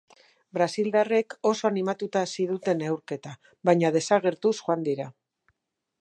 Brasildarrek 0.57 1.35
oso 1.49 1.67
animatuta 1.69 2.23
hasi 2.27 2.47
dute 2.53 2.75
neurketa, 2.79 3.37
baina 3.71 3.95
desagertuz 3.99 4.55
joan 4.63 4.87
dira. 4.89 5.11